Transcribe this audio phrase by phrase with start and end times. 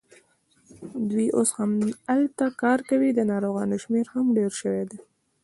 [1.09, 4.99] دوی اوس هماغلته کار کوي، د ناروغانو شمېر هم ډېر شوی دی.